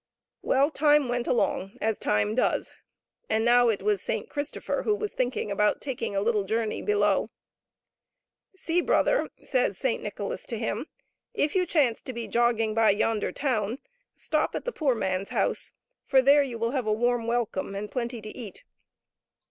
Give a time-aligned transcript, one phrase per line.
[0.41, 2.73] Well, time went along as time does,
[3.29, 7.29] and now it was Saint Christopher who was thinking about taking a little journey below."
[8.57, 10.87] See, brother," says Saint Nicholas to him,"
[11.43, 13.77] if you chance to be jogging by yonder town,
[14.15, 15.71] stop at the poor man's house,
[16.07, 18.63] for there you will have a warm welcome and plenty to eat."